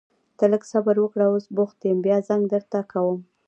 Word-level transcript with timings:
ته 0.37 0.45
لږ 0.51 0.63
صبر 0.71 0.95
وکړه، 0.99 1.25
اوس 1.29 1.45
بوخت 1.55 1.79
يم 1.89 1.97
بيا 2.05 2.17
زنګ 2.27 2.43
درته 2.53 2.79
کوم. 2.91 3.17